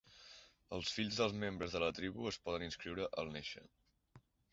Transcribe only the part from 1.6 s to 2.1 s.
de la